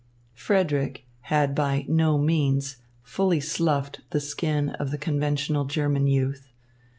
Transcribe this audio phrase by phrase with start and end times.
[0.33, 6.47] Frederick had by no means fully sloughed the skin of the conventional German youth.